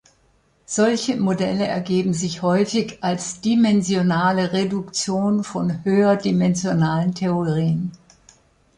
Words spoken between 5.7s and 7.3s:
höherdimensionalen